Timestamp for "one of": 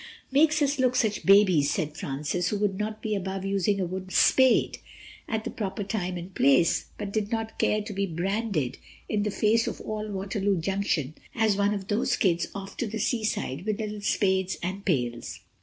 11.55-11.87